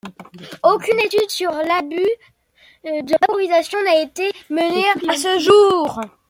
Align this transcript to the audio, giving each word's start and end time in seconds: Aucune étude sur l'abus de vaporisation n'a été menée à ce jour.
Aucune 0.63 0.99
étude 0.99 1.29
sur 1.29 1.51
l'abus 1.51 2.09
de 2.83 3.11
vaporisation 3.21 3.77
n'a 3.83 4.01
été 4.01 4.31
menée 4.49 4.85
à 5.07 5.15
ce 5.15 5.37
jour. 5.37 6.01